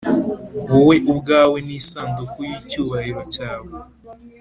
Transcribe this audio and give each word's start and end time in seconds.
wowe 0.69 0.95
ubwawe 1.11 1.57
n’isanduku 1.67 2.37
y’icyubahiro 2.49 3.21
cyawe 3.33 3.71